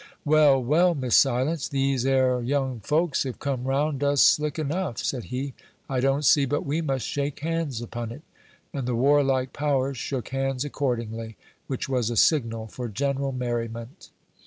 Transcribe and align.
"Well, 0.25 0.59
well, 0.63 0.95
Miss 0.95 1.15
Silence, 1.15 1.67
these 1.67 2.07
'ere 2.07 2.41
young 2.41 2.79
folks 2.79 3.21
have 3.21 3.37
come 3.37 3.65
round 3.65 4.03
us 4.03 4.19
slick 4.23 4.57
enough," 4.57 4.97
said 4.97 5.25
he. 5.25 5.53
"I 5.87 5.99
don't 5.99 6.25
see 6.25 6.45
but 6.45 6.65
we 6.65 6.81
must 6.81 7.05
shake 7.05 7.41
hands 7.41 7.83
upon 7.83 8.11
it." 8.11 8.23
And 8.73 8.87
the 8.87 8.95
warlike 8.95 9.53
powers 9.53 9.99
shook 9.99 10.29
hands 10.29 10.65
accordingly, 10.65 11.37
which 11.67 11.87
was 11.87 12.09
a 12.09 12.17
signal 12.17 12.65
for 12.65 12.87
general 12.87 13.31
merriment. 13.31 14.09